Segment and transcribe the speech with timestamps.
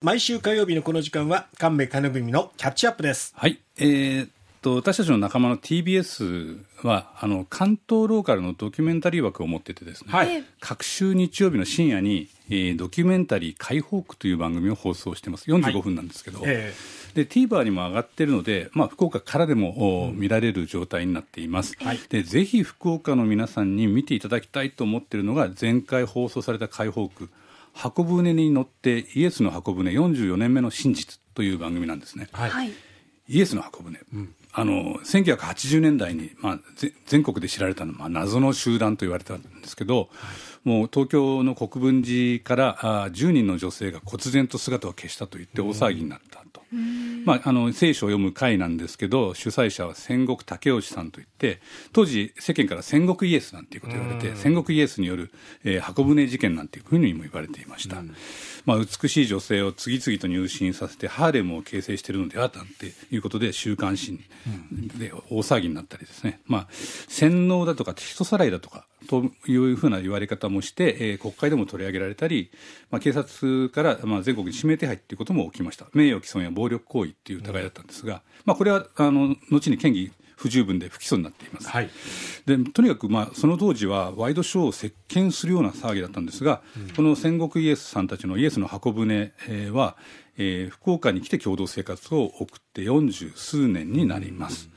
[0.00, 3.32] 毎週火曜日のこの時間は神戸金文のキャッチアップです。
[3.36, 3.58] はい。
[3.78, 4.28] えー、
[4.62, 15.50] と私たちの仲間の TBS はあの関東ローカルのドキュメンタリー枠を持っててですね、はい、各週日曜日の深夜に、えー、ドキュメンタリー解放区という番組を放送してます。
[15.50, 16.48] 45分なんですけど、はい。
[16.50, 27.28] えー、で TVer にも上がってるので、まあ、福岡からでも、うん、見られる状態になっています、はい、でぜひ福岡の皆さんに見ていただきたいと思っているのが前回放送された解放区
[27.72, 32.28] 箱舟に乗ってイエスの箱舟44年目の真実という番組なんですね。
[32.32, 32.72] はい、
[33.28, 36.58] イエスの箱舟、うん、あの1980年代に、まあ、
[37.06, 40.04] 全国で知られたのは、まあ、謎の集団と言われたんですけど、は
[40.66, 46.40] い、もう東京の国分寺からあ10人の女性が忽然と姿を消したと言って大騒ぎになった。
[46.40, 46.47] と。
[47.24, 51.60] まあ、あの聖書を読む会なんですけど主催者は戦国武雄さんといって
[51.92, 55.30] 当時世間から戦国イエスなんていうことを言われて戦国イエスによる、
[55.64, 58.02] えー、箱舟事件なんていうふうにも言われていました。
[58.66, 64.20] まあ、美しい女性を次々と入信させてハーレムを形成しているのではなんていうことで週刊誌
[64.98, 66.68] で大騒ぎになったりですね、まあ、
[67.08, 72.50] 洗脳だとか人さらいだとかというふうな言われ方もして、えー、国会でも取り上げられたり、
[72.90, 75.86] まあ、警察から、まあ、全国に指名手配っていうことも起きました。
[75.92, 81.90] 名誉毀損や暴力行為っていう疑いだったんですが、まあ、これはあの後に嫌疑不十分で不起訴になっています、はい、
[82.46, 89.32] でとにかく、まあ、その当時はワイドショーを席巻するような騒ぎだったんですが、うん、この戦国イエスさんたちのイエスの箱舟
[89.72, 89.96] は、
[90.38, 94.66] えー、福岡に来て共同生活を送って四十数年になります。
[94.66, 94.72] うん、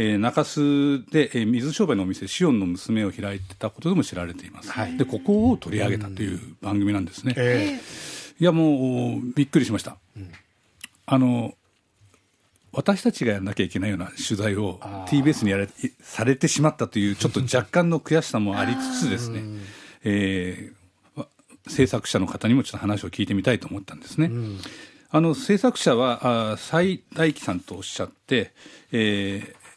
[0.00, 10.30] えー、中洲で、えー、水商売のお店シオンの娘を開いてたことでも知られています、はい、でここを取り上げたという番組なんですね、えー、いやもうびっくりしました、うん、
[11.04, 11.52] あの
[12.72, 15.68] 私たちがやらなきゃいけないような取材を TBS にやれ
[16.00, 19.42] されてしまったというちょっと 若干の悔しさもありつつですね、
[20.04, 21.26] えー、
[21.66, 24.30] 制作者の方にもちょっと話を聞いてみたいと思ったんですね。
[25.10, 28.52] あの制作者は最大樹さんとおっしゃって、
[28.92, 29.67] えー、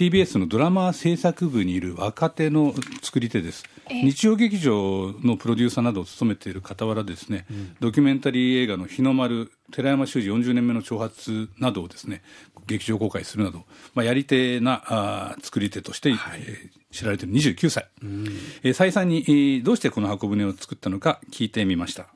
[0.00, 3.64] TBS のドラマ制作部にいる若手の作り手です。
[3.90, 12.22] 日曜劇場のプロデューサーなどを務めている傍らですね、うん、ドキュメンタリー映画の日の丸寺山修司40年目の挑発などをですね
[12.66, 18.24] 劇場公開するなど、まあ、やり手なあ作り手として、はい、えー、知られている29歳、うん、
[18.62, 22.06] えー、再三に、えー、どうしてこの箱舟を作ったのか聞いてみました。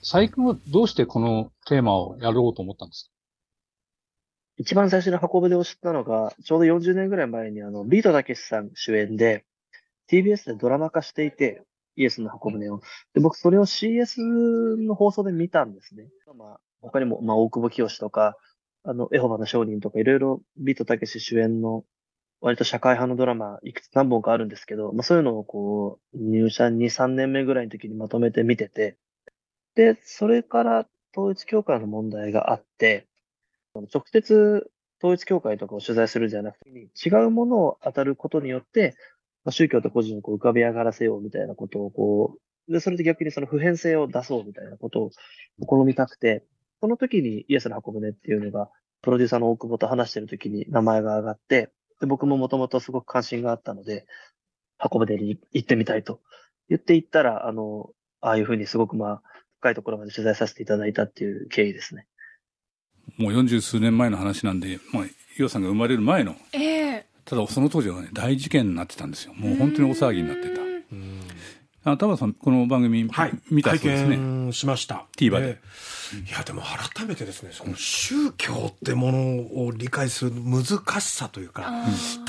[0.00, 3.17] 最近はどうしてこのテーマをやろうと思ったんですか？
[4.58, 9.44] 一番最初の箱舟を知ったのが、ちょうど40年ぐらい前に、あの、ビートたけしさん主演で、
[10.10, 11.62] TBS でドラマ化していて、
[11.94, 12.80] イエスの箱舟を。
[13.14, 14.20] で、僕それを CS
[14.84, 16.08] の放送で見たんですね。
[16.36, 18.36] まあ、他にも、まあ、大久保清とか、
[18.84, 21.84] あの、エホバの商人とか、いろいろビートたけし主演の、
[22.40, 28.96] 割と社会派のドラマ、いくつ何本かあるんですけど、まあそういうのをこう、入社2、3年目ぐらいの時にまとめて見てて、
[29.74, 30.86] で、それから
[31.16, 33.07] 統一教会の問題があって、
[33.82, 38.96] 直接統一教会とかを取材するんじゃなくて、違うものを当たることによって、
[39.44, 42.36] まあ、宗教と個人をこう浮かび上がらせようみたいなことをこ
[42.68, 45.10] う、で、それで逆にその普遍性を出そうみたいなことを
[45.60, 46.44] 試みたくて、
[46.80, 54.06] その時にイエスの箱舟っていうのが、プロデューサーの大久保と話してる時に名前が上がって、で、僕ももともとすごく関心があったので、
[54.76, 56.20] 箱舟に行ってみたいと
[56.68, 57.90] 言って行ったら、あの、
[58.20, 59.22] ああいうふうにすごくまあ、
[59.60, 62.06] 深いところまで取材させていただいたっていう経緯ですね。
[63.16, 69.34] もう四十数年前の話なんで、まあ、伊代さんが生まれる前の、えー、ただその当時はね大事件になってたんですよ。
[69.34, 70.68] もう本当に大騒ぎになってた。
[71.84, 74.16] あ田畑さんこの番組、はい、見たそうですね。
[74.16, 75.06] 拝見しました。
[75.16, 75.58] TVer で、
[76.28, 79.18] いやでも改めてですねその宗教ってもの
[79.64, 80.64] を理解する難
[81.00, 81.84] しさというか、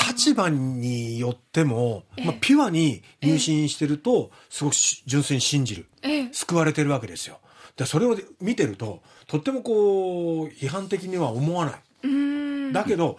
[0.08, 4.76] 立場によっても、まあ、ピュアに入信してるとすごく
[5.06, 5.86] 純粋に信じる、
[6.32, 7.40] 救われてるわけですよ
[7.80, 12.74] でそれを見てるととってもこう批判的には思わない。
[12.74, 13.18] だけど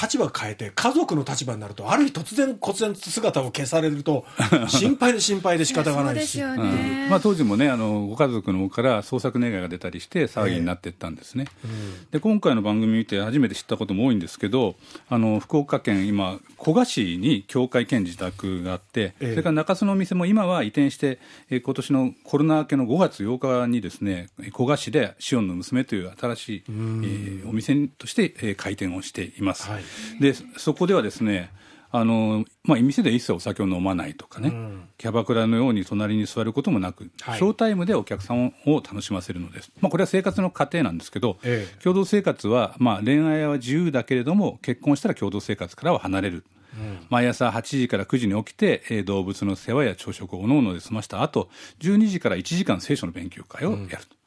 [0.00, 4.24] 立場変えて家族の立場になるとある日突然忽然姿を消されると
[4.68, 7.08] 心配で心配で仕方がないし、ね。
[7.10, 14.76] まあ、当時もねあのご家族の方から捜索願いが出たりして騒ぎになっていったんですね、えーうん、で今回の番組見て初めて知ったことも多いんですけど
[15.08, 21.18] あの福岡県今古賀市に教会兼自宅があって、えー、それから中洲のお店も今は移転して、
[21.50, 29.89] えー、今年のコロナ明けの5月8日にですね古賀市でシオンの娘という新しい、えー、お店として、えー、開店をしています、はい
[30.20, 31.50] でそこではですね
[31.92, 46.44] あのまあ、店で一切お酒を飲まないとかね、うん、キャバクラのように隣に座ることもなく、はい、ショータイムでお客さんを楽しませるのです、まあ、これは生活の過程なんですけど、ええ、共同生活は、まあ、恋愛は自由だけれども結婚したら共同生活からは離れる、
[46.78, 51.48] うん、毎朝8時から9時に起きて、えー、動物の世話や朝食をおのおので済ました後
[51.80, 53.94] 12時から1時間聖書の勉強会をやると。
[53.94, 54.20] うん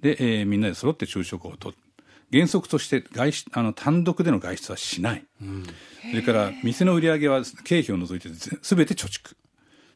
[0.00, 1.76] で、えー、みんなで揃って昼食をとる。
[2.32, 5.64] 原則として外出あの単独での外出はしない、うん、
[6.10, 8.28] それから店の売り上げは経費を除いて
[8.62, 9.36] すべて貯蓄。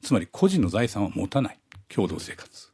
[0.03, 1.59] つまり個人の財産は持たない。
[1.89, 2.69] 共同生活。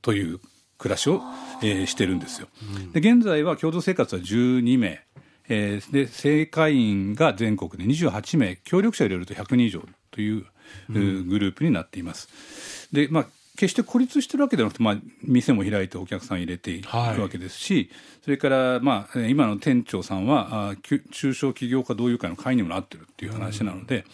[0.00, 0.40] という
[0.78, 1.20] 暮らしを、
[1.62, 2.48] えー、してるんですよ。
[2.92, 5.04] で現在は共同生活は12名、
[5.48, 8.56] えー、で正会員が全国で28名。
[8.64, 10.46] 協力者を入れると100人以上という、
[10.88, 12.88] うん、グループになっています。
[12.92, 17.90] でまあ決して孤立してるわけではなくて、まあ、店も開いてお客さん入れていくわけですし、はい、
[18.24, 24.04] それから、まあ、今の店長さんはあ中小企業家同友会の会にもなってるっていう話なので、うん、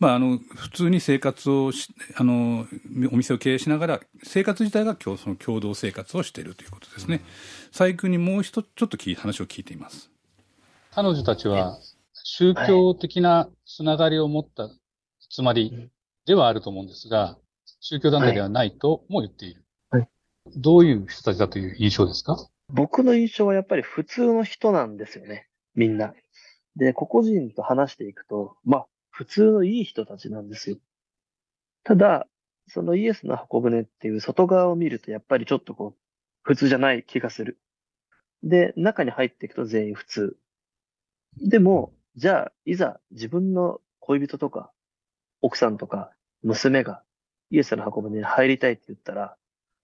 [0.00, 2.66] まあ、あの普通に生活をしあの
[3.12, 7.22] お店を経営しながら生活自体がその共同生活をしているということですね。
[7.70, 10.10] 細、工、にもう一つちょっと話を聞いています。
[10.90, 11.78] 彼女たちは
[12.12, 14.68] 宗教的なつながりを持った
[15.30, 15.90] つまり
[16.26, 17.38] ではあると思うんですが、
[17.84, 19.64] 宗教団体ではないとも言っている。
[19.90, 20.08] はい。
[20.56, 22.36] どういう人たちだという印象ですか？
[22.68, 25.48] 僕の印象はやっぱり普通の人なんですよね。
[25.74, 26.14] みんな。
[26.76, 30.76] で、個々人と話していくと、まあ、普通のいい人たちなんですよ。
[31.82, 32.28] ただ、
[32.68, 35.98] そのイエスの箱舟っていう外側を見ると、やっぱりちょっとこう、
[36.42, 37.58] 普通じゃない気がする。
[38.44, 40.36] で、中に入っていくと全員普通。
[41.36, 44.70] でも、じゃあ、いざ自分の恋人とか、
[45.40, 46.12] 奥さんとか、
[46.44, 47.02] 娘が
[47.52, 49.36] イエスの箱舟に入りたいって言ったら、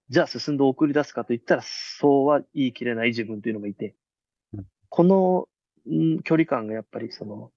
[0.08, 3.94] じゃあ進んで送り出すかと言ったら、そうは言い切れない自分というのもいて、
[4.54, 5.48] うん、この、
[5.86, 7.52] ん、距離感がやっぱりその、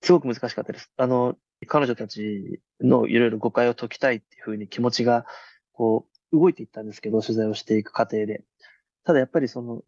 [0.00, 0.90] すごく難しかったです。
[0.96, 1.36] あの、
[1.66, 5.26] 彼女たちのいろいろ誤解を解きたいっていうふうに気持ちが、
[5.72, 8.44] こう、動いていったんですけど、取材をしていく過程で。
[9.04, 9.82] ただやっぱりその、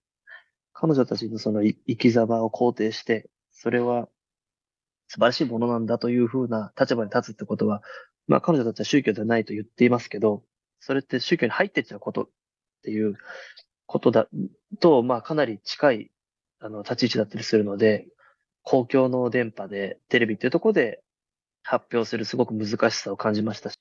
[0.74, 4.08] 彼女たちのその生き様を肯定して、それは
[5.08, 7.82] 素晴らしいものなんだというふうな立場に立つってことは、
[8.28, 10.42] まあ彼女たちは宗教ではないと言っていますけど、
[10.80, 12.28] それって宗教に入ってっちゃうことっ
[12.82, 13.16] ていう
[13.86, 14.28] ことだ
[14.80, 16.10] と、まあかなり近い
[16.60, 18.06] あの立ち位置だったりするので、
[18.62, 21.02] 公共の電波でテレビっていうところで
[21.62, 23.78] 発表するすごく難しさを感じましたし、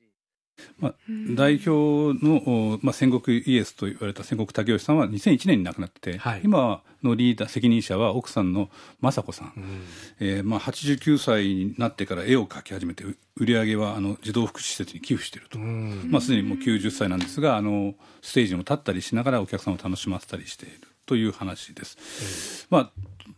[0.80, 0.96] まあ、
[1.36, 8.70] 代表の、まあ、戦国イエスと言われた戦国武義さんは2001年に亡くなって、はい、今のリーダー責任者は奥さんの
[9.02, 9.82] 雅子さん、うん、
[10.20, 13.04] えー、まあ、89歳になってから絵を描き始めて
[13.36, 22.68] 売り上げはあの児童福祉施設に寄付していると、うん、まあ、すでにもう90歳なんですがあのステージにも立ったりしながらお客さんを楽しませたりしているという話です。
[22.70, 22.92] うん、まあ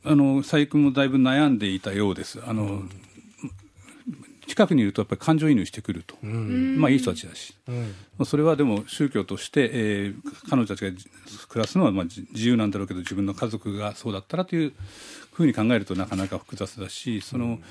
[0.04, 2.42] あの細工もだいぶ悩んでいたようです。
[2.46, 2.84] あの、
[4.52, 7.56] 近くにいるとやっぱり感情移入してくると、うん、まあいい人たちだし、
[8.20, 10.92] うん、それはでも宗教として、えー、彼女たちが
[11.48, 14.74] 暮らすのはまあ自由なんだろうけど自分の家族がそうだったらという
[15.32, 17.64] ふうに考えるとなかなか複雑だしその、うん、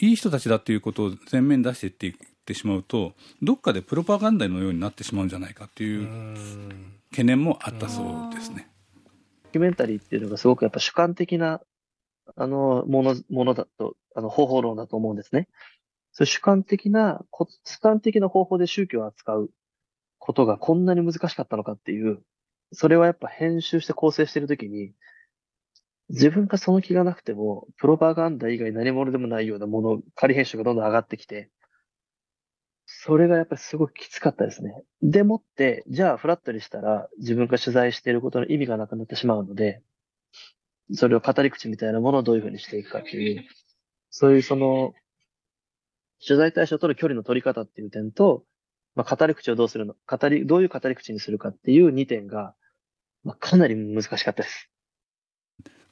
[0.00, 2.14] いい人たちだということを前面に出していっていっ
[2.46, 3.12] てしまうと
[3.42, 6.34] どっかでプロパガンダのようになってしまうんじゃないかという
[7.10, 8.68] 懸念もあったそうですね。
[9.44, 11.60] ドキュメンタリーっていうのがすごくやっぱ主観的な
[12.36, 15.48] あの、もの、ものだと、あの、方法論だと思うんですね。
[16.12, 17.24] そう主観的な、
[17.64, 19.50] 主観的な方法で宗教を扱う
[20.18, 22.22] ことがこんなに難しかったのかっていう、
[22.72, 24.92] それはやっぱ編集して構成してるときに、
[26.08, 31.50] 自分がその気がなくても、プロパガンダ以外何者でもないようなもの、仮編集がどんどん上がってきて、
[32.86, 34.82] それがやっぱりすごくきつかったですね。
[35.00, 39.82] でもって、じゃあフラットにしたら自分が取材していることの意味がなくなってしまうので、
[40.94, 43.44] それを語り口みたいなものをどういうふうにしていくかっていう、
[44.10, 44.92] そういうその、
[46.26, 48.44] 取材対象との距離の取り方っていう点と、
[48.94, 52.54] まあ、語り口をどうするの、語り、どういう語り口にするかっていう2点が、
[53.24, 54.68] まあ、かなり難しかったです。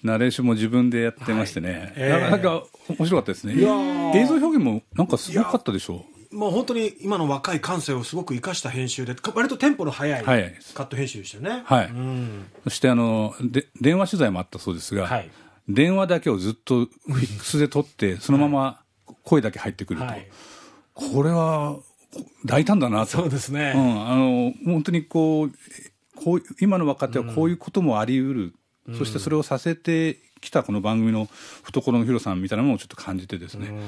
[0.02, 1.92] ナレーションも自分でやってましてね、はい。
[1.96, 3.54] えー、なかなか面白かったですね。
[3.54, 6.36] 映像表現もなんかすごかったでしょう。
[6.36, 10.24] もう本当に今の若い感性をすごく生かした編集で、割とテンポの速い
[10.74, 11.62] カット編集でしたよね。
[11.64, 11.86] はい。
[11.86, 15.30] うん、そしてあので、電話取材もあったそうですが、はい、
[15.68, 18.80] 電話だけをずっとフィックスで撮って、そのまま
[19.24, 20.06] 声だけ入ってくると。
[20.06, 20.28] はい、
[20.94, 21.78] これは
[22.44, 23.12] 大胆だなと。
[23.12, 23.72] そうですね。
[23.74, 25.52] うん、あの、本当にこう、
[26.16, 28.54] こう今の若手はこういうこともあり得る。
[28.88, 31.28] うん、そしてそれをさせてきたこの番組の
[31.62, 33.80] 懐の広さみたいなものをちょっと感じてですね、うん、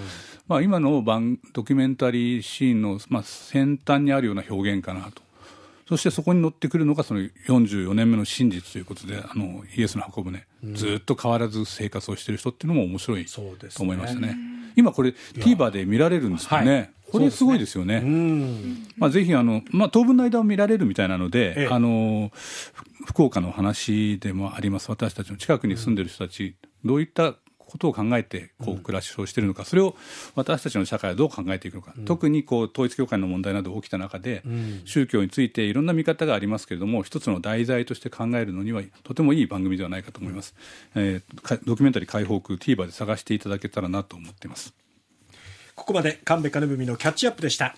[0.49, 5.23] まあ、今の番ドキュメンタリーシーンの、まあ、先端にあるような表現かなと。
[5.89, 13.43] そしてそこに乗ってくるのがその44年目の真実ということであのイエスの箱舟、うん、ずっと変わらず生活をしている人っていうのも面白いと
[13.81, 14.29] 思いましたね。
[14.29, 14.37] ね
[14.77, 16.93] 今これ TVer で見られるんですよね。
[17.13, 18.01] はいこれすごいですよね。
[18.01, 18.01] ね。
[18.97, 22.31] まあ、ぜひあの、まあ、当分の間を見られるみたいなので、ええ、あの
[23.07, 24.91] 福岡の話でもあります。
[24.91, 27.35] 私たちの近くに住んでる人たち、どういった
[27.73, 29.97] ことを考えてこう暮らしをしているのか、それを
[30.35, 34.43] 私たちの社会はどう考えていくのか、特にこう統一教会の問題など起きた中で、
[34.85, 40.55] 宗教についていろんな見方がありますけれども一つの題材として考えるのにはとてもいい番組ではないかと思います、
[40.95, 44.75] えー、ドキュメンタリー解放区 TVer で探していただけたらなと思っています
[45.83, 47.75] ここまで神戸金文のキャッチアップでした。